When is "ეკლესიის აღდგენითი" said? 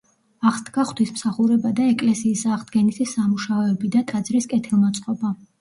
1.91-3.09